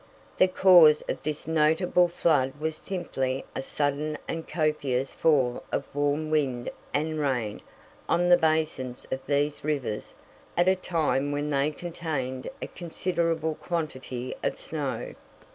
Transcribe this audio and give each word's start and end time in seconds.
The 0.39 0.47
cause 0.47 1.03
of 1.07 1.21
this 1.21 1.45
notable 1.45 2.07
flood 2.07 2.59
was 2.59 2.75
simply 2.77 3.45
a 3.55 3.61
sudden 3.61 4.17
and 4.27 4.47
copious 4.47 5.13
fall 5.13 5.63
of 5.71 5.83
warm 5.93 6.31
wind 6.31 6.71
and 6.91 7.19
rain 7.19 7.61
on 8.09 8.27
the 8.27 8.35
basins 8.37 9.05
of 9.11 9.23
these 9.27 9.63
rivers 9.63 10.15
at 10.57 10.67
a 10.67 10.75
time 10.75 11.31
when 11.31 11.51
they 11.51 11.69
contained 11.69 12.49
a 12.63 12.67
considerable 12.67 13.53
quantity 13.53 14.33
of 14.41 14.59
snow. 14.59 15.13